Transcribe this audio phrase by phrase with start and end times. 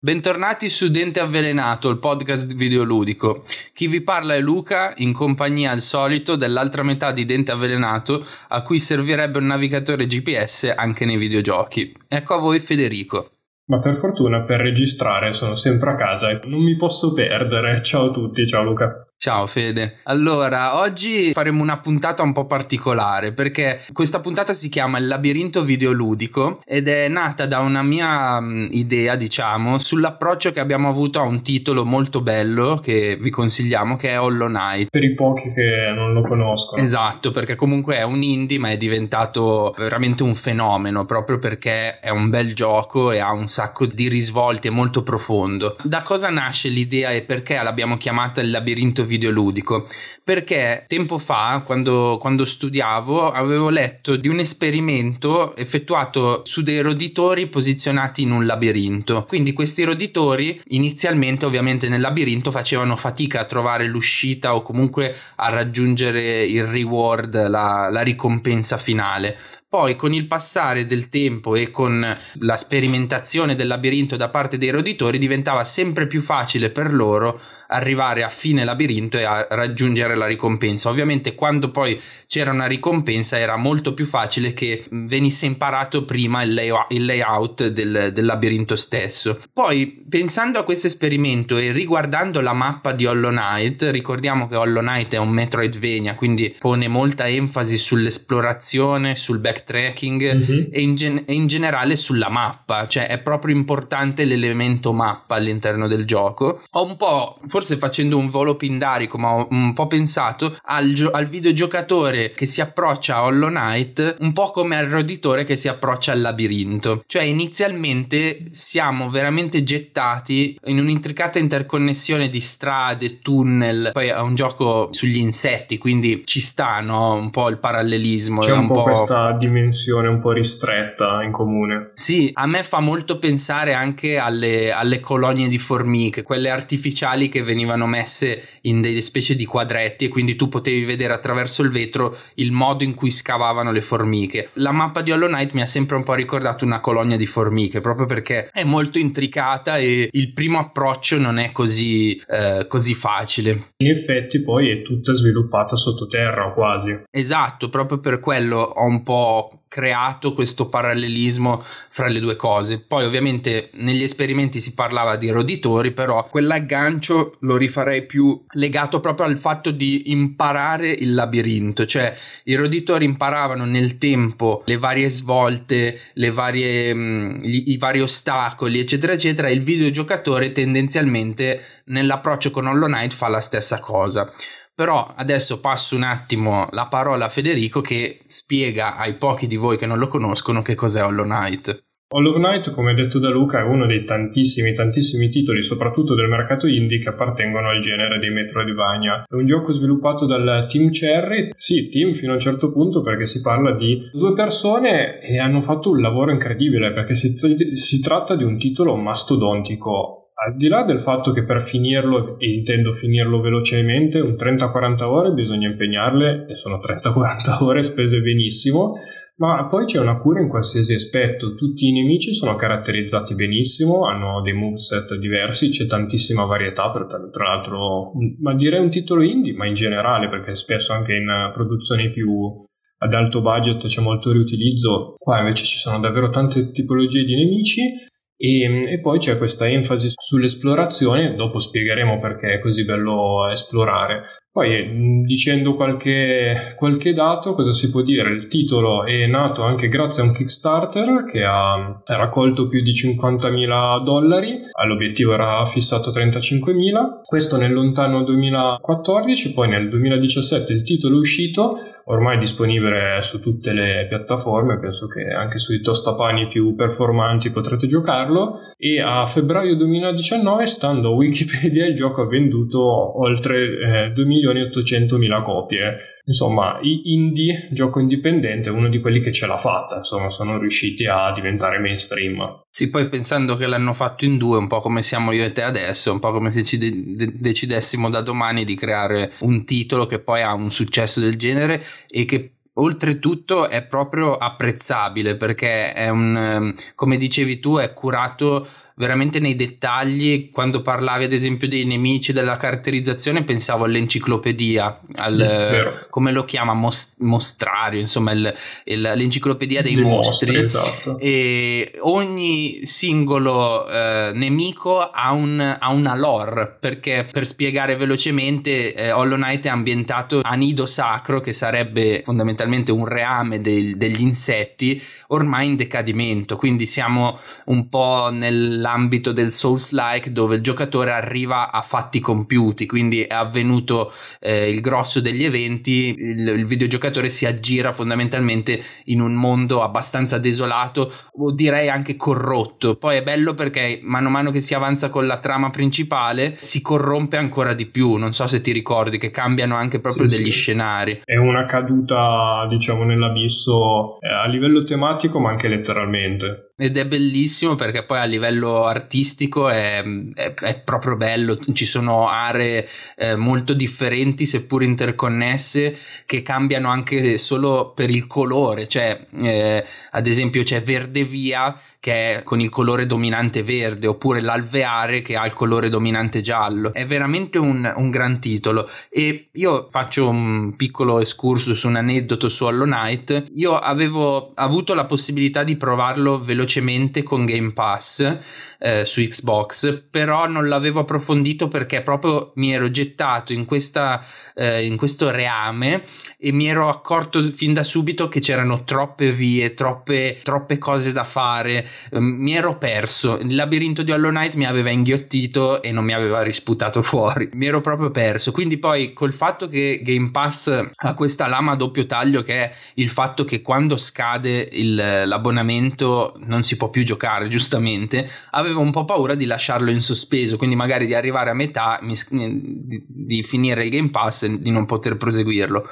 [0.00, 3.44] Bentornati su Dente Avvelenato, il podcast videoludico.
[3.74, 8.62] Chi vi parla è Luca, in compagnia al solito dell'altra metà di Dente Avvelenato, a
[8.62, 11.94] cui servirebbe un navigatore GPS anche nei videogiochi.
[12.08, 13.32] Ecco a voi Federico.
[13.66, 17.82] Ma per fortuna per registrare sono sempre a casa e non mi posso perdere.
[17.82, 19.07] Ciao a tutti, ciao Luca.
[19.20, 19.96] Ciao Fede.
[20.04, 25.64] Allora, oggi faremo una puntata un po' particolare perché questa puntata si chiama Il labirinto
[25.64, 31.24] videoludico ed è nata da una mia um, idea, diciamo, sull'approccio che abbiamo avuto a
[31.24, 34.90] un titolo molto bello che vi consigliamo che è Hollow Knight.
[34.90, 36.80] Per i pochi che non lo conoscono.
[36.80, 42.10] Esatto, perché comunque è un indie ma è diventato veramente un fenomeno proprio perché è
[42.10, 45.76] un bel gioco e ha un sacco di risvolti, è molto profondo.
[45.82, 49.88] Da cosa nasce l'idea e perché l'abbiamo chiamata Il labirinto videoludico.
[50.22, 57.48] Perché tempo fa quando, quando, studiavo avevo letto di un esperimento effettuato su dei roditori
[57.48, 59.24] posizionati in un labirinto.
[59.26, 65.48] Quindi questi roditori inizialmente ovviamente nel labirinto facevano fatica a trovare l'uscita o comunque a
[65.48, 69.36] raggiungere il reward la, la ricompensa finale
[69.68, 74.70] poi con il passare del tempo e con la sperimentazione del labirinto da parte dei
[74.70, 77.38] roditori diventava sempre più facile per loro
[77.68, 80.88] arrivare a fine labirinto e a raggiungere la ricompensa.
[80.88, 86.54] Ovviamente quando poi c'era una ricompensa era molto più facile che venisse imparato prima il,
[86.54, 89.38] lay- il layout del, del, labirinto stesso.
[89.52, 94.80] Poi pensando a questo esperimento e riguardando la mappa di Hollow Knight, ricordiamo che Hollow
[94.80, 100.64] Knight è un Metroidvania, quindi pone molta enfasi sull'esplorazione, sul back backtracking mm-hmm.
[100.70, 105.88] e, in gen- e, in generale sulla mappa, cioè è proprio importante l'elemento mappa all'interno
[105.88, 106.62] del gioco.
[106.70, 111.10] Ho un po', forse facendo un volo pindarico, ma ho un po' pensato al, gio-
[111.10, 115.68] al videogiocatore che si approccia a Hollow Knight un po' come al roditore che si
[115.68, 117.02] approccia al labirinto.
[117.06, 124.88] Cioè inizialmente siamo veramente gettati in un'intricata interconnessione di strade, tunnel, poi è un gioco
[124.92, 127.14] sugli insetti, quindi ci sta no?
[127.14, 128.40] un po' il parallelismo.
[128.40, 131.90] C'è un, un po' questa dimensione un po' ristretta in comune.
[131.94, 137.42] Sì, a me fa molto pensare anche alle, alle colonie di formiche, quelle artificiali che
[137.42, 142.16] venivano messe in delle specie di quadretti e quindi tu potevi vedere attraverso il vetro
[142.34, 144.50] il modo in cui scavavano le formiche.
[144.54, 147.80] La mappa di Hollow Knight mi ha sempre un po' ricordato una colonia di formiche,
[147.80, 153.72] proprio perché è molto intricata e il primo approccio non è così, eh, così facile.
[153.78, 157.02] In effetti poi è tutta sviluppata sottoterra quasi.
[157.10, 159.37] Esatto, proprio per quello ho un po'
[159.68, 162.80] creato questo parallelismo fra le due cose.
[162.80, 169.26] Poi ovviamente negli esperimenti si parlava di roditori, però quell'aggancio lo rifarei più legato proprio
[169.26, 176.00] al fatto di imparare il labirinto, cioè i roditori imparavano nel tempo le varie svolte,
[176.14, 182.66] le varie, mm, i, i vari ostacoli, eccetera, eccetera, e il videogiocatore tendenzialmente nell'approccio con
[182.66, 184.32] Hollow Knight fa la stessa cosa.
[184.78, 189.76] Però adesso passo un attimo la parola a Federico che spiega ai pochi di voi
[189.76, 191.86] che non lo conoscono che cos'è Hollow Knight.
[192.14, 196.68] Hollow Knight, come detto da Luca, è uno dei tantissimi, tantissimi titoli, soprattutto del mercato
[196.68, 199.24] indie, che appartengono al genere dei Metroidvania.
[199.28, 203.26] È un gioco sviluppato dal Team Cherry, sì, team fino a un certo punto, perché
[203.26, 207.36] si parla di due persone e hanno fatto un lavoro incredibile, perché si,
[207.74, 212.48] si tratta di un titolo mastodontico al di là del fatto che per finirlo, e
[212.48, 218.94] intendo finirlo velocemente, un 30-40 ore bisogna impegnarle, e sono 30-40 ore spese benissimo,
[219.38, 224.40] ma poi c'è una cura in qualsiasi aspetto, tutti i nemici sono caratterizzati benissimo, hanno
[224.42, 229.66] dei moveset diversi, c'è tantissima varietà, per, tra l'altro, ma direi un titolo indie, ma
[229.66, 232.64] in generale, perché spesso anche in produzioni più
[233.00, 238.06] ad alto budget c'è molto riutilizzo, qua invece ci sono davvero tante tipologie di nemici
[238.40, 244.22] e, e, poi c'è questa enfasi sull'esplorazione, dopo spiegheremo perché è così bello esplorare.
[244.50, 248.32] Poi dicendo qualche, qualche dato, cosa si può dire?
[248.32, 254.02] Il titolo è nato anche grazie a un Kickstarter che ha raccolto più di 50.000
[254.02, 261.16] dollari, l'obiettivo era fissato a 35.000, questo nel lontano 2014, poi nel 2017 il titolo
[261.16, 267.50] è uscito ormai disponibile su tutte le piattaforme, penso che anche sui tostapani più performanti
[267.50, 268.60] potrete giocarlo.
[268.76, 275.96] E a febbraio 2019, stando a Wikipedia, il gioco ha venduto oltre eh, 2.800.000 copie
[276.28, 281.32] insomma, indie, gioco indipendente, uno di quelli che ce l'ha fatta, insomma, sono riusciti a
[281.32, 282.64] diventare mainstream.
[282.70, 285.62] Sì, poi pensando che l'hanno fatto in due, un po' come siamo io e te
[285.62, 290.06] adesso, un po' come se ci de- de- decidessimo da domani di creare un titolo
[290.06, 296.08] che poi ha un successo del genere e che oltretutto è proprio apprezzabile perché è
[296.10, 300.50] un, ehm, come dicevi tu, è curato veramente nei dettagli.
[300.50, 306.74] Quando parlavi, ad esempio, dei nemici, della caratterizzazione, pensavo all'enciclopedia, al, mm, come lo chiama,
[306.74, 308.52] Most- mostrario, insomma, il,
[308.84, 310.60] il, l'enciclopedia dei, dei mostri.
[310.60, 311.18] mostri esatto.
[311.18, 319.12] E ogni singolo eh, nemico ha, un, ha, una lore, perché per spiegare velocemente, eh,
[319.12, 325.00] Hollow Knight è ambientato a nido sacro, che sarebbe fondamentalmente un reame del, degli insetti,
[325.28, 326.56] ormai in decadimento.
[326.56, 332.86] Quindi siamo un po' nel nell'ambito del Souls-like dove il giocatore arriva a fatti compiuti,
[332.86, 339.20] quindi è avvenuto eh, il grosso degli eventi, il, il, videogiocatore si aggira fondamentalmente in
[339.20, 342.96] un mondo abbastanza desolato o direi anche corrotto.
[342.96, 346.80] Poi è bello perché mano a mano che si avanza con la trama principale si
[346.80, 350.50] corrompe ancora di più, non so se ti ricordi che cambiano anche proprio sì, degli
[350.50, 350.58] sì.
[350.58, 351.20] scenari.
[351.24, 357.74] È una caduta diciamo nell'abisso eh, a livello tematico ma anche letteralmente ed è bellissimo
[357.74, 360.00] perché poi a livello artistico è,
[360.34, 367.36] è, è proprio bello, ci sono aree eh, molto differenti seppur interconnesse che cambiano anche
[367.36, 372.70] solo per il colore, cioè eh, ad esempio c'è Verde Via che è con il
[372.70, 376.92] colore dominante verde oppure l'alveare che ha il colore dominante giallo.
[376.92, 382.64] È veramente un, un gran titolo e io faccio un piccolo excursus, un aneddoto su
[382.64, 383.46] Hollow Knight.
[383.54, 388.38] Io avevo avuto la possibilità di provarlo velocemente con Game Pass
[388.78, 394.24] eh, su Xbox, però non l'avevo approfondito perché proprio mi ero gettato in, questa,
[394.54, 396.04] eh, in questo reame
[396.38, 401.24] e mi ero accorto fin da subito che c'erano troppe vie, troppe, troppe cose da
[401.24, 403.38] fare, mi ero perso.
[403.38, 407.66] Il labirinto di Hollow Knight mi aveva inghiottito e non mi aveva risputato fuori, mi
[407.66, 408.52] ero proprio perso.
[408.52, 412.74] Quindi poi col fatto che Game Pass ha questa lama a doppio taglio che è
[412.94, 418.90] il fatto che quando scade il, l'abbonamento non si può più giocare, giustamente, avevo un
[418.90, 423.42] po' paura di lasciarlo in sospeso, quindi magari di arrivare a metà, mi, di, di
[423.42, 425.88] finire il Game Pass e di non poter proseguirlo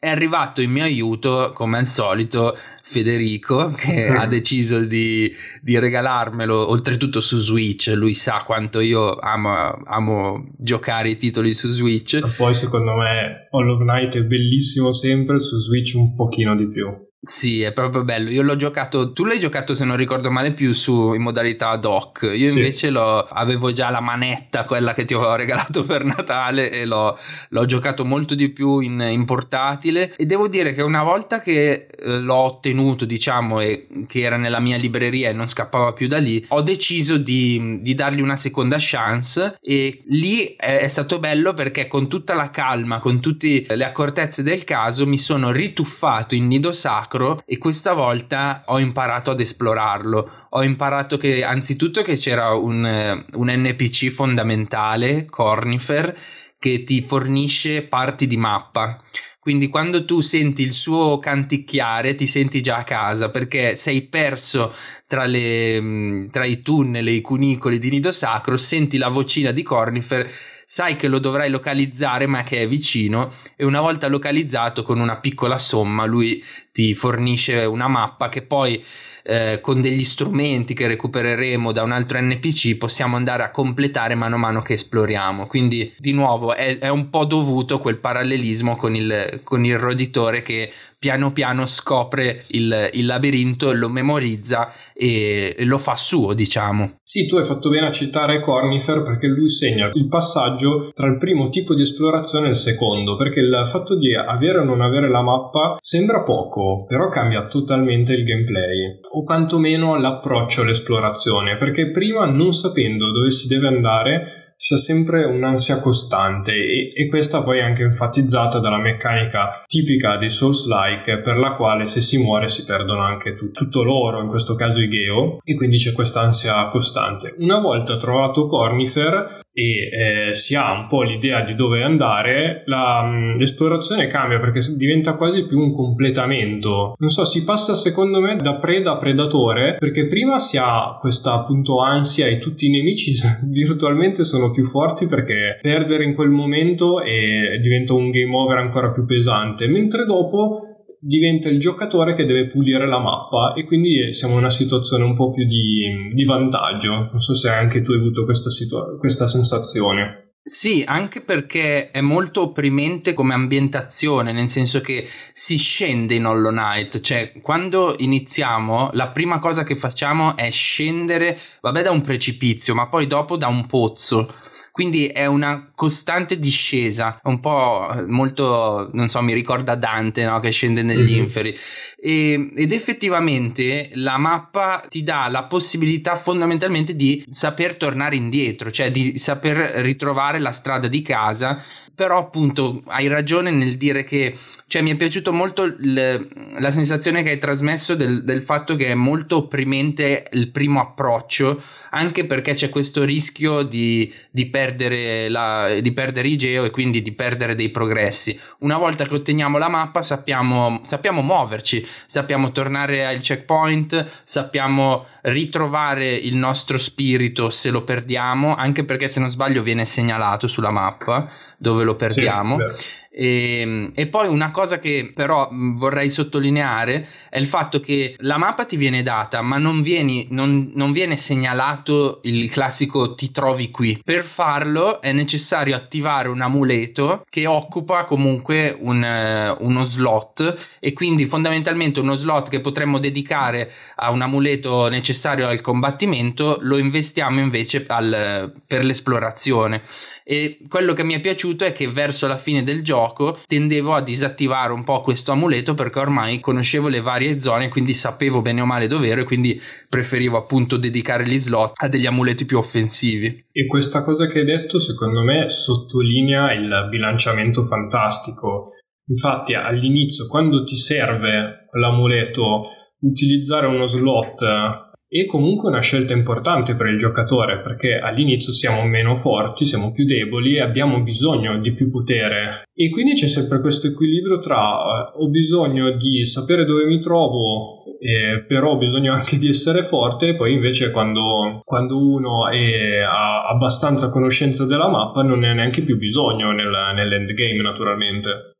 [0.00, 2.56] è arrivato in mio aiuto, come al solito,
[2.88, 5.30] Federico, che ha deciso di,
[5.60, 7.92] di, regalarmelo, oltretutto su Switch.
[7.94, 12.18] Lui sa quanto io amo, amo giocare i titoli su Switch.
[12.36, 17.07] poi, secondo me, Hollow Knight è bellissimo sempre, su Switch un pochino di più.
[17.28, 18.30] Sì, è proprio bello.
[18.30, 22.22] Io l'ho giocato, tu l'hai giocato se non ricordo male più su in modalità dock.
[22.22, 22.56] Io sì.
[22.56, 27.18] invece l'ho, avevo già la manetta, quella che ti ho regalato per Natale e l'ho,
[27.50, 31.88] l'ho giocato molto di più in, in, portatile e devo dire che una volta che
[31.94, 36.16] eh, l'ho ottenuto, diciamo, e che era nella mia libreria e non scappava più da
[36.16, 41.52] lì, ho deciso di, di dargli una seconda chance e lì è, è stato bello
[41.52, 46.46] perché con tutta la calma, con tutte le accortezze del caso, mi sono rituffato in
[46.46, 50.46] nido sacro sacro e questa volta ho imparato ad esplorarlo.
[50.50, 56.16] Ho imparato che anzitutto che c'era un, un NPC fondamentale, Cornifer,
[56.58, 59.02] che ti fornisce parti di mappa.
[59.40, 64.74] Quindi quando tu senti il suo canticchiare ti senti già a casa perché sei perso
[65.06, 69.62] tra, le, tra i tunnel e i cunicoli di Nido Sacro, senti la vocina di
[69.62, 70.28] Cornifer
[70.70, 75.16] sai che lo dovrai localizzare ma che è vicino e una volta localizzato con una
[75.16, 78.84] piccola somma lui ti fornisce una mappa che poi
[79.22, 84.36] eh, con degli strumenti che recupereremo da un altro NPC possiamo andare a completare mano
[84.36, 85.46] a mano che esploriamo.
[85.46, 90.40] Quindi di nuovo è, è un po' dovuto quel parallelismo con il, con il roditore
[90.40, 96.98] che piano piano scopre il, il labirinto, lo memorizza e, lo fa suo, diciamo.
[97.02, 101.18] Sì, tu hai fatto bene a citare Cornifer perché lui segna il passaggio tra il
[101.18, 105.08] primo tipo di esplorazione e il secondo, perché il fatto di avere o non avere
[105.08, 112.26] la mappa sembra poco, però cambia totalmente il gameplay, o quantomeno l'approccio all'esplorazione, perché prima
[112.26, 117.62] non sapendo dove si deve andare sia sempre un'ansia costante e, e, questa poi è
[117.62, 123.02] anche enfatizzata dalla meccanica tipica dei Souls-like per la quale se si muore si perdono
[123.02, 127.36] anche tu, tutto l'oro, in questo caso i Geo, e quindi c'è questa ansia costante.
[127.38, 133.02] Una volta trovato Cornifer e eh, si ha un po' l'idea di dove andare, la,
[133.04, 136.94] mm, l'esplorazione cambia perché diventa quasi più un completamento.
[136.96, 141.32] Non so, si passa secondo me da preda a predatore perché prima si ha questa
[141.32, 143.14] appunto ansia e tutti i nemici
[143.50, 148.92] virtualmente sono più forti perché perdere in quel momento e diventa un game over ancora
[148.92, 150.67] più pesante, mentre dopo
[151.00, 155.16] diventa il giocatore che deve pulire la mappa e quindi siamo in una situazione un
[155.16, 157.08] po' più di, di vantaggio.
[157.10, 160.28] Non so se anche tu hai avuto questa, situa- questa sensazione.
[160.48, 166.50] Sì, anche perché è molto opprimente come ambientazione, nel senso che si scende in Hollow
[166.50, 172.74] Knight, cioè quando iniziamo la prima cosa che facciamo è scendere, vabbè da un precipizio,
[172.74, 174.32] ma poi dopo da un pozzo
[174.78, 180.38] quindi è una costante discesa, un po' molto, non so, mi ricorda Dante no?
[180.38, 181.22] che scende negli mm-hmm.
[181.24, 181.56] inferi.
[181.96, 188.92] E, ed effettivamente la mappa ti dà la possibilità fondamentalmente di saper tornare indietro, cioè
[188.92, 191.60] di saper ritrovare la strada di casa
[191.98, 194.38] però appunto hai ragione nel dire che
[194.68, 196.28] cioè, mi è piaciuto molto il,
[196.58, 201.60] la sensazione che hai trasmesso del, del, fatto che è molto opprimente il primo approccio
[201.90, 207.12] anche perché c'è questo rischio di, di, perdere la, di perdere Igeo e quindi di
[207.12, 208.38] perdere dei progressi.
[208.58, 216.14] Una volta che otteniamo la mappa sappiamo, sappiamo muoverci sappiamo tornare al checkpoint sappiamo ritrovare
[216.14, 221.28] il nostro spirito se lo perdiamo anche perché se non sbaglio viene segnalato sulla mappa
[221.56, 222.56] dove lo perdiamo.
[222.76, 222.86] Sì,
[223.18, 228.38] e, ehm, e, poi una cosa che però vorrei sottolineare è il fatto che la
[228.38, 233.72] mappa ti viene data, ma non, vieni, non, non viene segnalato il classico ti trovi
[233.72, 234.00] qui.
[234.04, 240.92] Per farlo è necessario attivare un amuleto che occupa comunque un, uh, uno slot e
[240.92, 247.40] quindi fondamentalmente uno slot che potremmo dedicare a un amuleto necessario al combattimento lo investiamo
[247.40, 249.82] invece al, per l'esplorazione.
[250.22, 253.07] E quello che mi è piaciuto è che verso la fine del gioco
[253.46, 258.42] tendevo a disattivare un po' questo amuleto perché ormai conoscevo le varie zone, quindi sapevo
[258.42, 262.44] bene o male dove ero e quindi preferivo appunto dedicare gli slot a degli amuleti
[262.44, 263.46] più offensivi.
[263.50, 268.72] E questa cosa che hai detto secondo me sottolinea il bilanciamento fantastico.
[269.08, 276.86] Infatti all'inizio quando ti serve l'amuleto utilizzare uno slot e comunque una scelta importante per
[276.86, 281.90] il giocatore perché all'inizio siamo meno forti, siamo più deboli e abbiamo bisogno di più
[281.90, 287.00] potere e quindi c'è sempre questo equilibrio tra eh, ho bisogno di sapere dove mi
[287.00, 292.48] trovo eh, però ho bisogno anche di essere forte e poi invece quando, quando uno
[292.48, 298.57] è, ha abbastanza conoscenza della mappa non ne ha neanche più bisogno nel, nell'endgame naturalmente.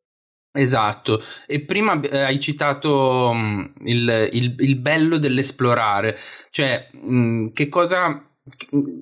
[0.50, 6.16] Esatto, e prima eh, hai citato mm, il, il, il, bello dell'esplorare,
[6.50, 8.28] cioè mm, che cosa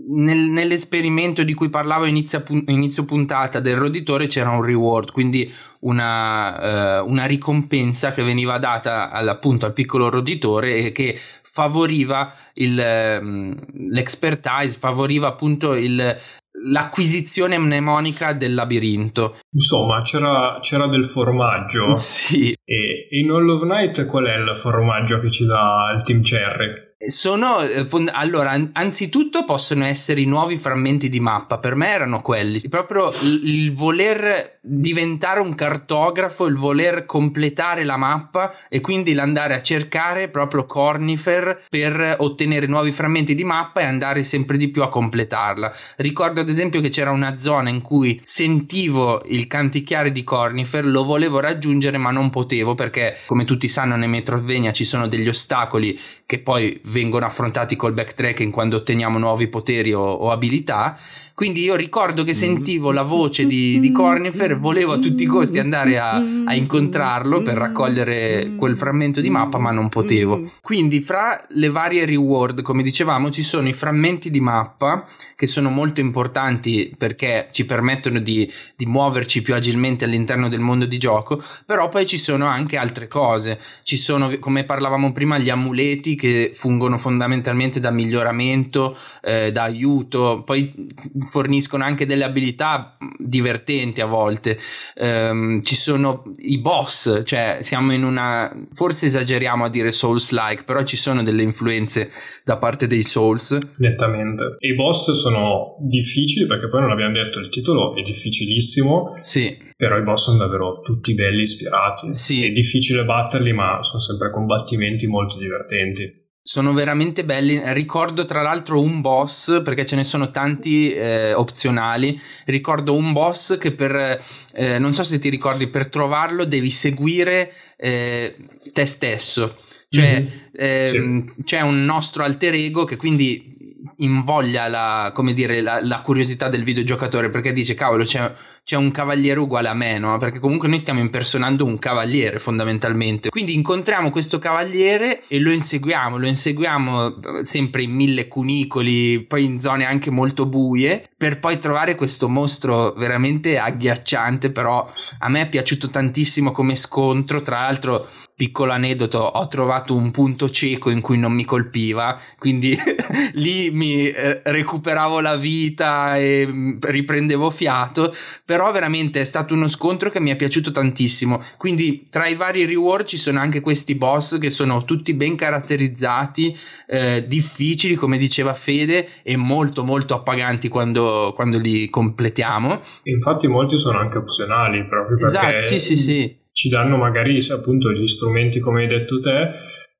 [0.08, 7.00] nel, nell'esperimento di cui parlavo inizio, inizio puntata del roditore c'era un reward, quindi una,
[7.00, 13.56] uh, una ricompensa che veniva data appunto al piccolo roditore e che favoriva il, um,
[13.90, 16.18] l'expertise, favoriva appunto il,
[16.66, 19.38] l'acquisizione mnemonica del labirinto.
[19.50, 21.94] Insomma, c'era, c'era del formaggio.
[22.06, 22.56] Sì.
[22.64, 26.85] E in All of Night qual è il formaggio che ci dà il Team Cherry?
[26.98, 31.58] Sono eh, allora, anzitutto possono essere i nuovi frammenti di mappa.
[31.58, 32.66] Per me erano quelli.
[32.70, 39.52] Proprio il, il, voler diventare un cartografo, il voler completare la mappa e quindi l'andare
[39.52, 44.82] a cercare proprio Cornifer per ottenere nuovi frammenti di mappa e andare sempre di più
[44.82, 45.74] a completarla.
[45.96, 51.04] Ricordo ad esempio che c'era una zona in cui sentivo il canticchiare di Cornifer, lo
[51.04, 55.98] volevo raggiungere ma non potevo perché, come tutti sanno, nei Metrovenia ci sono degli ostacoli
[56.24, 60.98] che poi vengono affrontati col backtracking quando otteniamo nuovi poteri o, o abilità
[61.36, 65.26] quindi io ricordo che sentivo la voce di, di Cornifer e volevo a tutti i
[65.26, 70.50] costi andare a, a, incontrarlo per raccogliere quel frammento di mappa, ma non potevo.
[70.62, 75.68] Quindi fra le varie reward, come dicevamo, ci sono i frammenti di mappa che sono
[75.68, 81.44] molto importanti perché ci permettono di, di muoverci più agilmente all'interno del mondo di gioco,
[81.66, 83.60] però poi ci sono anche altre cose.
[83.82, 90.42] Ci sono, come parlavamo prima, gli amuleti che fungono fondamentalmente da miglioramento, eh, da aiuto.
[90.42, 90.94] Poi
[91.26, 94.58] forniscono anche delle abilità divertenti a volte.
[94.96, 98.52] Um, ci sono i boss, cioè siamo in una.
[98.72, 102.10] Forse esageriamo a dire Souls-like, però ci sono delle influenze
[102.44, 103.58] da parte dei Souls.
[103.78, 104.54] Nettamente.
[104.58, 109.16] I boss sono difficili perché poi non abbiamo detto il titolo è difficilissimo.
[109.20, 109.64] Sì.
[109.76, 112.14] Però i boss sono davvero tutti belli, ispirati.
[112.14, 112.44] Sì.
[112.44, 116.24] È difficile batterli, ma sono sempre combattimenti molto divertenti.
[116.46, 117.60] Sono veramente belli.
[117.72, 122.20] Ricordo tra l'altro un boss, perché ce ne sono tanti eh, opzionali.
[122.44, 124.22] Ricordo un boss che per,
[124.52, 128.36] eh, non so se ti ricordi, per trovarlo devi seguire eh,
[128.72, 129.58] te stesso.
[129.88, 130.24] Cioè
[130.60, 130.86] mm-hmm.
[130.86, 131.42] sì.
[131.42, 133.56] c'è un nostro alter ego che quindi
[133.96, 138.32] invoglia la, come dire, la, la, curiosità del videogiocatore perché dice cavolo c'è,
[138.66, 140.18] c'è, un cavaliere uguale a me no?
[140.18, 146.18] perché comunque noi stiamo impersonando un cavaliere fondamentalmente quindi incontriamo questo cavaliere e lo inseguiamo
[146.18, 151.60] lo inseguiamo eh, sempre in mille cunicoli poi in zone anche molto buie per poi
[151.60, 158.08] trovare questo mostro veramente agghiacciante però a me è piaciuto tantissimo come scontro tra l'altro
[158.36, 162.76] piccolo aneddoto, ho trovato un punto cieco in cui non mi colpiva, quindi
[163.32, 169.68] lì mi eh, recuperavo la vita e mm, riprendevo fiato, però veramente è stato uno
[169.68, 171.42] scontro che mi è piaciuto tantissimo.
[171.56, 176.56] Quindi tra i vari reward ci sono anche questi boss che sono tutti ben caratterizzati,
[176.86, 182.80] eh, difficili come diceva Fede e molto molto appaganti quando, quando li completiamo.
[183.04, 185.58] Infatti molti sono anche opzionali proprio perché...
[185.58, 189.50] Esatto, sì sì sì ci danno magari appunto gli strumenti come hai detto te,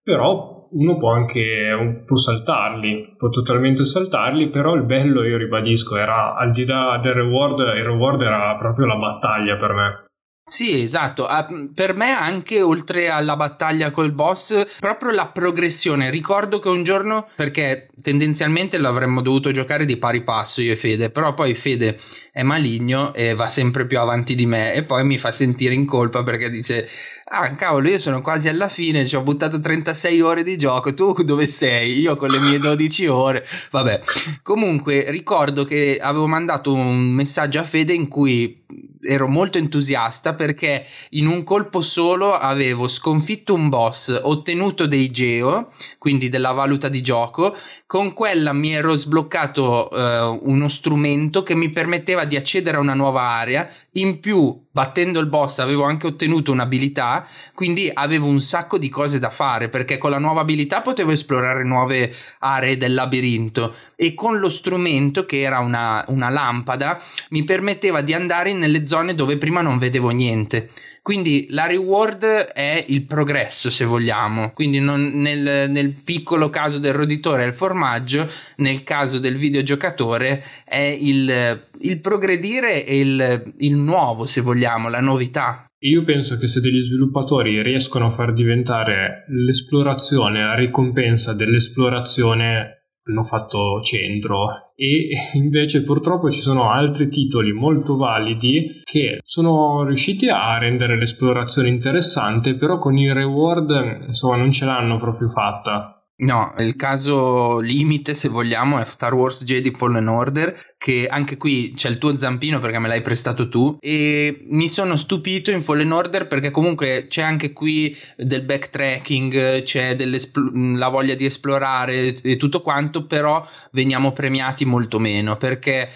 [0.02, 6.35] però uno può anche può saltarli, può totalmente saltarli, però il bello, io ribadisco, era
[6.35, 10.05] al di là del reward, il reward era proprio la battaglia per me.
[10.48, 11.26] Sì, esatto.
[11.28, 16.08] Uh, per me anche oltre alla battaglia col boss, proprio la progressione.
[16.08, 21.10] Ricordo che un giorno, perché tendenzialmente l'avremmo dovuto giocare di pari passo io e Fede,
[21.10, 21.98] però poi Fede
[22.30, 25.84] è maligno e va sempre più avanti di me e poi mi fa sentire in
[25.84, 26.86] colpa perché dice
[27.28, 31.14] ah cavolo io sono quasi alla fine ci ho buttato 36 ore di gioco tu
[31.24, 34.00] dove sei io con le mie 12 ore vabbè
[34.42, 38.62] comunque ricordo che avevo mandato un messaggio a Fede in cui
[39.06, 45.72] ero molto entusiasta perché in un colpo solo avevo sconfitto un boss, ottenuto dei geo,
[45.98, 51.70] quindi della valuta di gioco, con quella mi ero sbloccato uh, uno strumento che mi
[51.70, 56.50] permetteva di accedere a una nuova area, in più battendo il boss avevo anche ottenuto
[56.50, 61.12] un'abilità, quindi avevo un sacco di cose da fare perché con la nuova abilità potevo
[61.12, 67.00] esplorare nuove aree del labirinto e con lo strumento che era una, una lampada
[67.30, 70.70] mi permetteva di andare nelle zone dove prima non vedevo niente.
[71.06, 74.50] Quindi la reward è il progresso, se vogliamo.
[74.52, 80.80] Quindi nel, nel, piccolo caso del roditore è il formaggio, nel caso del videogiocatore è
[80.80, 85.66] il, il progredire e il, il nuovo, se vogliamo, la novità.
[85.84, 93.23] Io penso che se degli sviluppatori riescono a far diventare l'esplorazione, la ricompensa dell'esplorazione hanno
[93.23, 100.58] fatto centro e invece purtroppo ci sono altri titoli molto validi che sono riusciti a
[100.58, 105.91] rendere l'esplorazione interessante però con i reward insomma non ce l'hanno proprio fatta.
[106.19, 111.73] No, il caso limite, se vogliamo, è Star Wars Jedi Fallen Order, che anche qui
[111.75, 115.91] c'è il tuo zampino perché me l'hai prestato tu e mi sono stupito in Fallen
[115.91, 122.60] Order perché comunque c'è anche qui del backtracking, c'è la voglia di esplorare e tutto
[122.60, 125.89] quanto, però veniamo premiati molto meno perché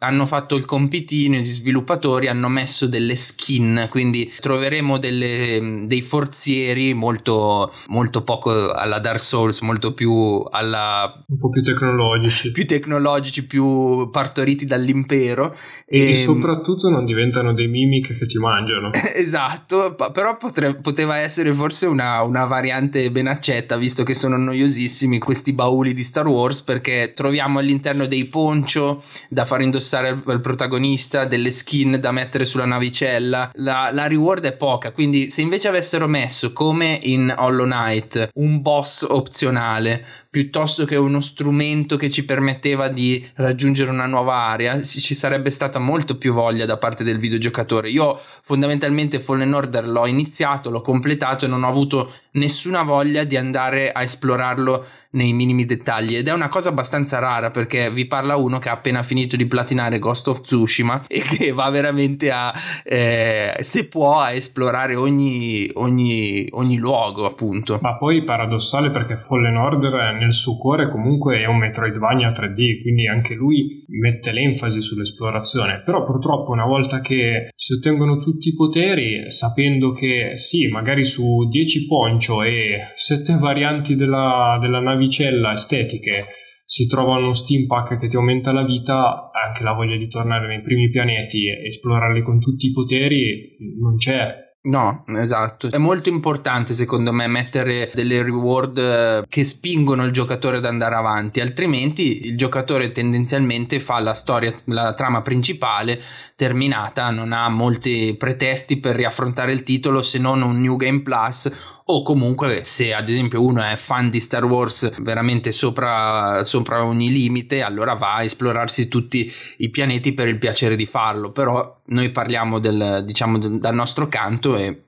[0.00, 6.92] hanno fatto il compitino, gli sviluppatori hanno messo delle skin, quindi troveremo delle, dei forzieri
[6.94, 11.24] molto, molto poco alla Dark Souls, molto più alla...
[11.26, 12.52] un po' più tecnologici.
[12.52, 15.56] Più tecnologici, più partoriti dall'impero.
[15.86, 18.90] E, e ehm, soprattutto non diventano dei mimic che ti mangiano.
[19.16, 25.18] esatto, però potre, poteva essere forse una, una, variante ben accetta, visto che sono noiosissimi
[25.18, 30.40] questi bauli di Star Wars, perché troviamo all'interno dei poncio da far indossare al, al
[30.40, 33.52] protagonista, delle skin da mettere sulla navicella.
[33.54, 38.60] La, la reward è poca, quindi se invece avessero messo come in Hollow Knight un
[38.60, 45.16] boss opzionale piuttosto che uno strumento che ci permetteva di raggiungere una nuova area, ci
[45.16, 47.90] sarebbe stata molto più voglia da parte del videogiocatore.
[47.90, 53.36] Io fondamentalmente Fallen Order l'ho iniziato, l'ho completato e non ho avuto nessuna voglia di
[53.36, 58.36] andare a esplorarlo nei minimi dettagli ed è una cosa abbastanza rara perché vi parla
[58.36, 62.52] uno che ha appena finito di platinare Ghost of Tsushima e che va veramente a
[62.84, 67.78] eh, se può a esplorare ogni, ogni, ogni luogo appunto.
[67.82, 73.08] Ma poi paradossale perché Fallen Order nel suo cuore comunque è un Metroidvania 3D quindi
[73.08, 75.82] anche lui mette l'enfasi sull'esplorazione.
[75.84, 81.48] Però purtroppo una volta che si ottengono tutti i poteri sapendo che sì magari su
[81.48, 86.26] 10 poncio e 7 varianti della, della nave navicella estetiche
[86.64, 90.46] si trova uno steam pack che ti aumenta la vita, anche la voglia di tornare
[90.46, 94.48] nei primi pianeti e esplorarli con tutti i poteri non c'è.
[94.62, 95.70] No, esatto.
[95.70, 100.94] È molto importante secondo me mettere delle reward eh, che spingono il giocatore ad andare
[100.94, 105.98] avanti, altrimenti il giocatore tendenzialmente fa la storia, la trama principale
[106.36, 111.79] terminata, non ha molti pretesti per riaffrontare il titolo se non un New Game Plus
[111.90, 117.10] o comunque se ad esempio uno è fan di Star Wars veramente sopra, sopra, ogni
[117.10, 121.32] limite allora va a esplorarsi tutti i pianeti per il piacere di farlo.
[121.32, 124.82] Però noi parliamo del, diciamo, dal nostro canto e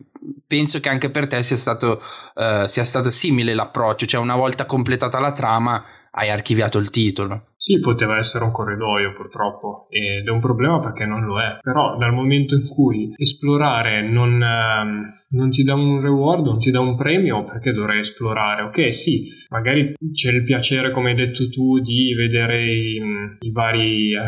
[0.46, 2.02] penso che anche per te sia stato,
[2.34, 4.06] uh, sia stato simile l'approccio.
[4.06, 9.12] Cioè una volta completata la trama hai archiviato il titolo sì, poteva essere un corridoio
[9.12, 14.02] purtroppo ed è un problema perché non lo è, però dal momento in cui esplorare
[14.02, 18.62] non, ehm, non, ti dà un reward, non ti dà un premio, perché dovrei esplorare?
[18.62, 23.00] Ok, sì, magari c'è il piacere, come hai detto tu, di vedere i,
[23.38, 24.18] i vari eh,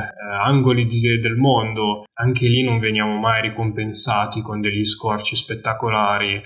[0.44, 6.40] angoli di, del mondo, anche lì non veniamo mai ricompensati con degli scorci spettacolari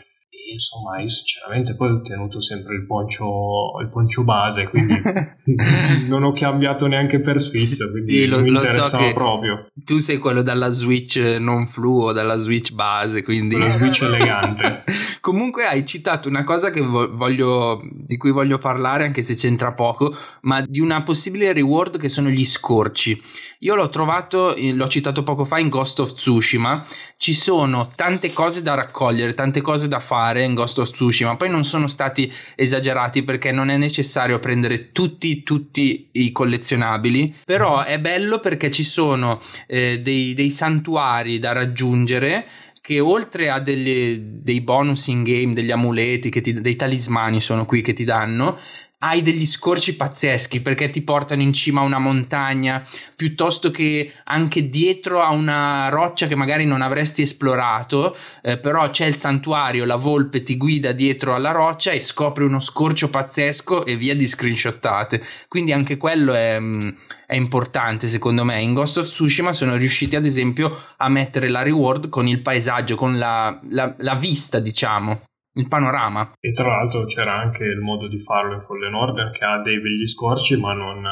[0.52, 4.94] insomma io sinceramente poi ho tenuto sempre il poncio, il poncio base quindi
[6.08, 9.68] non ho cambiato neanche per sfizio quindi sì, lo, mi interessava so proprio.
[9.84, 14.84] tu sei quello dalla switch non fluo dalla switch base quindi la switch elegante.
[15.20, 20.62] Comunque hai citato una cosa voglio, di cui voglio parlare anche se c'entra poco ma
[20.62, 23.20] di una possibile reward che sono gli scorci.
[23.60, 28.62] Io l'ho trovato, l'ho citato poco fa in Ghost of Tsushima, ci sono tante cose
[28.62, 33.22] da raccogliere, tante cose da fare in Ghost of Tsushima, poi non sono stati esagerati
[33.22, 39.40] perché non è necessario prendere tutti, tutti i collezionabili, però è bello perché ci sono
[39.66, 42.46] eh, dei, dei santuari da raggiungere
[42.80, 47.82] che oltre a delle, dei bonus in game, degli amuleti, ti, dei talismani sono qui
[47.82, 48.58] che ti danno,
[49.00, 52.84] hai degli scorci pazzeschi perché ti portano in cima a una montagna
[53.14, 59.06] piuttosto che anche dietro a una roccia che magari non avresti esplorato, eh, però c'è
[59.06, 63.94] il santuario, la volpe ti guida dietro alla roccia e scopri uno scorcio pazzesco e
[63.96, 65.22] via di screenshottate.
[65.46, 66.88] Quindi anche quello è, mm,
[67.26, 68.60] è importante secondo me.
[68.60, 72.96] In Ghost of Tsushima sono riusciti ad esempio a mettere la reward con il paesaggio,
[72.96, 75.27] con la, la, la vista diciamo
[75.58, 76.32] il panorama.
[76.40, 79.80] E tra l'altro c'era anche il modo di farlo in Fallen Order che ha dei
[79.80, 81.04] begli scorci ma non,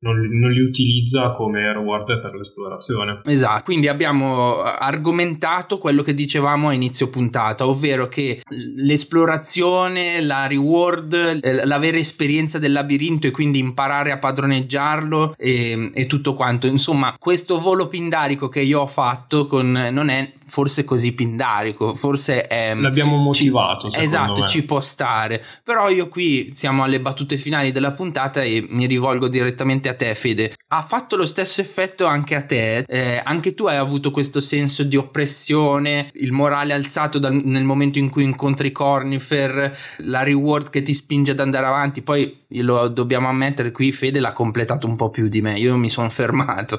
[0.00, 3.20] non, non, li utilizza come reward per l'esplorazione.
[3.24, 8.42] Esatto, quindi abbiamo argomentato quello che dicevamo a inizio puntata, ovvero che
[8.76, 16.06] l'esplorazione, la reward, eh, l'avere esperienza del labirinto e quindi imparare a padroneggiarlo e, e
[16.06, 16.66] tutto quanto.
[16.66, 22.46] Insomma, questo volo pindarico che io ho fatto con, non è forse così pindarico, forse
[22.46, 22.74] è...
[22.74, 23.88] L'abbiamo motivato.
[23.88, 24.48] Ci, esatto, me.
[24.48, 25.42] ci può stare.
[25.62, 30.14] Però io qui siamo alle battute finali della puntata e mi rivolgo direttamente a te
[30.14, 30.56] Fede.
[30.68, 32.84] Ha fatto lo stesso effetto anche a te?
[32.86, 37.98] Eh, anche tu hai avuto questo senso di oppressione, il morale alzato dal, nel momento
[37.98, 42.02] in cui incontri Cornifer, la reward che ti spinge ad andare avanti.
[42.02, 45.90] Poi lo dobbiamo ammettere qui Fede l'ha completato un po' più di me, io mi
[45.90, 46.78] sono fermato.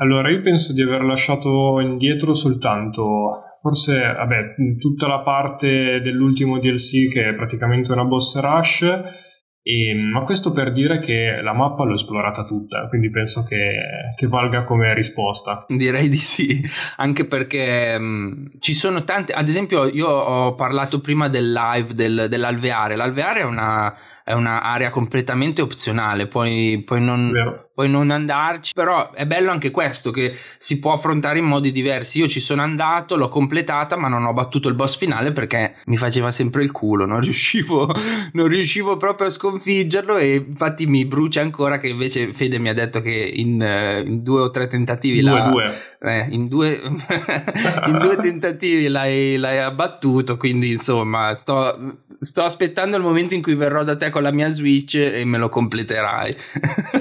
[0.00, 7.10] Allora, io penso di aver lasciato indietro soltanto, forse, vabbè, tutta la parte dell'ultimo DLC
[7.12, 9.26] che è praticamente una boss rush,
[9.70, 14.26] e, ma questo per dire che la mappa l'ho esplorata tutta, quindi penso che, che
[14.26, 15.66] valga come risposta.
[15.68, 16.58] Direi di sì,
[16.96, 22.28] anche perché mh, ci sono tante, ad esempio io ho parlato prima del live del,
[22.30, 27.30] dell'alveare, l'alveare è una è un'area completamente opzionale, puoi, puoi, non,
[27.78, 32.18] puoi, non, andarci, però è bello anche questo che si può affrontare in modi diversi.
[32.18, 35.96] Io ci sono andato, l'ho completata, ma non ho battuto il boss finale perché mi
[35.96, 37.94] faceva sempre il culo, non riuscivo,
[38.32, 42.74] non riuscivo proprio a sconfiggerlo e infatti mi brucia ancora che invece Fede mi ha
[42.74, 45.80] detto che in, eh, in due o tre tentativi due, la, due.
[46.00, 46.80] Eh, in, due,
[47.86, 53.54] in due tentativi l'hai, l'hai abbattuto, quindi insomma sto sto aspettando il momento in cui
[53.54, 56.36] verrò da te con la mia Switch e me lo completerai.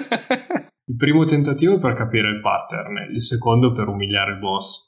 [0.97, 4.86] primo tentativo è per capire il pattern, il secondo per umiliare il boss.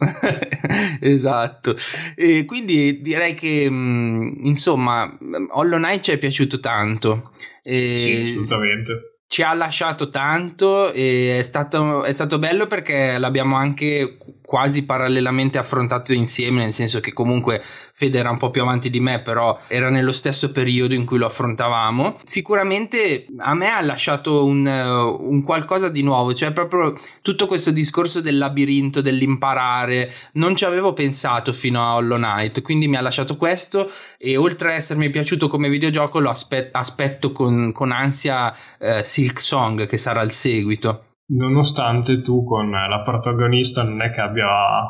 [1.00, 1.76] esatto.
[2.16, 5.18] E quindi direi che mm, insomma
[5.52, 7.32] Hollow Knight ci è piaciuto tanto.
[7.64, 13.58] E sì, assolutamente ci ha lasciato tanto e è stato, è stato bello perché l'abbiamo
[13.58, 17.62] anche quasi parallelamente affrontato insieme, nel senso che comunque
[18.00, 21.18] Fede era un po' più avanti di me, però era nello stesso periodo in cui
[21.18, 22.22] lo affrontavamo.
[22.24, 28.22] Sicuramente a me ha lasciato un, un qualcosa di nuovo, cioè proprio tutto questo discorso
[28.22, 33.36] del labirinto, dell'imparare, non ci avevo pensato fino a Hollow Knight, quindi mi ha lasciato
[33.36, 39.04] questo e oltre a essermi piaciuto come videogioco lo aspet- aspetto con, con ansia eh,
[39.04, 41.04] Silk Song che sarà il seguito.
[41.32, 44.48] Nonostante tu con la protagonista non è che abbia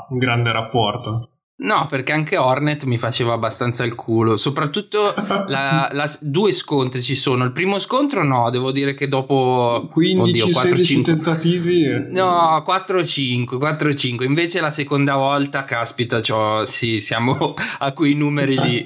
[0.10, 1.38] un grande rapporto.
[1.62, 4.38] No, perché anche Hornet mi faceva abbastanza il culo.
[4.38, 5.13] Soprattutto
[5.48, 7.43] la, la, due scontri ci sono.
[7.43, 11.86] Il primo scontro no, devo dire che dopo 15 oddio, 4, 5 tentativi.
[12.12, 14.24] No, 4-5, 4-5.
[14.24, 18.86] Invece la seconda volta, caspita, cioè, sì, siamo a quei numeri lì.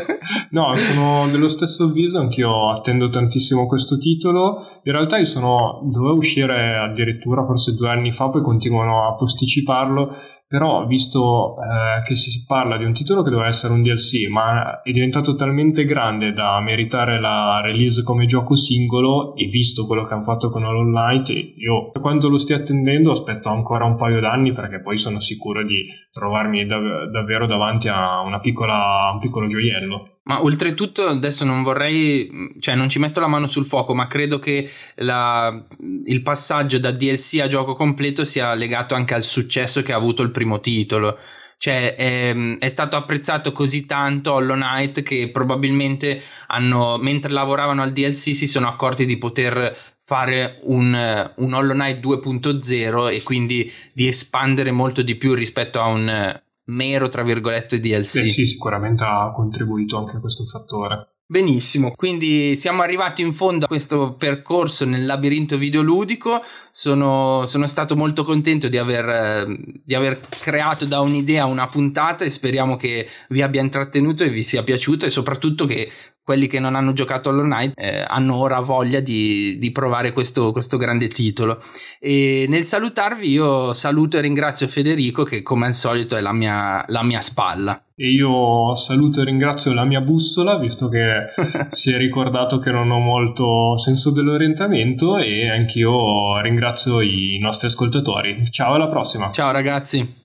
[0.50, 4.80] no, sono dello stesso avviso, anch'io attendo tantissimo questo titolo.
[4.84, 10.32] In realtà io sono dovevo uscire addirittura forse due anni fa, poi continuano a posticiparlo
[10.54, 14.82] però visto eh, che si parla di un titolo che doveva essere un DLC ma
[14.82, 20.14] è diventato talmente grande da meritare la release come gioco singolo e visto quello che
[20.14, 24.20] hanno fatto con Hollow Knight io per quanto lo stia attendendo aspetto ancora un paio
[24.20, 30.13] d'anni perché poi sono sicuro di trovarmi dav- davvero davanti a piccola, un piccolo gioiello
[30.24, 34.38] ma oltretutto adesso non vorrei, cioè non ci metto la mano sul fuoco, ma credo
[34.38, 35.66] che la,
[36.06, 40.22] il passaggio da DLC a gioco completo sia legato anche al successo che ha avuto
[40.22, 41.18] il primo titolo.
[41.58, 47.92] Cioè è, è stato apprezzato così tanto Hollow Knight che probabilmente hanno, mentre lavoravano al
[47.92, 54.06] DLC si sono accorti di poter fare un, un Hollow Knight 2.0 e quindi di
[54.06, 58.16] espandere molto di più rispetto a un mero, tra virgolette, DLC.
[58.16, 61.14] Eh sì, sicuramente ha contribuito anche a questo fattore.
[61.26, 66.42] Benissimo, quindi siamo arrivati in fondo a questo percorso nel labirinto videoludico.
[66.70, 69.46] Sono, sono stato molto contento di aver,
[69.82, 74.44] di aver, creato da un'idea una puntata e speriamo che vi abbia intrattenuto e vi
[74.44, 75.90] sia piaciuto e soprattutto che
[76.24, 80.52] quelli che non hanno giocato Hollow Knight eh, hanno ora voglia di, di provare questo,
[80.52, 81.62] questo, grande titolo.
[82.00, 86.82] E nel salutarvi io saluto e ringrazio Federico che come al solito è la mia,
[86.88, 87.80] la mia spalla.
[87.94, 91.32] E io saluto e ringrazio la mia bussola, visto che
[91.70, 98.48] si è ricordato che non ho molto senso dell'orientamento e anch'io ringrazio i nostri ascoltatori.
[98.50, 99.30] Ciao, alla prossima.
[99.30, 100.22] Ciao ragazzi.